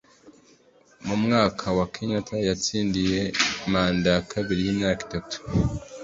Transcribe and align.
Mu 1.05 1.15
mwaka 1.23 1.65
wa, 1.77 1.85
Kenyata 1.93 2.35
yatsindiye 2.47 3.19
manda 3.71 4.09
ya 4.15 4.21
kabiri 4.31 4.59
y’imyaka 4.65 5.01
itanu, 5.05 5.47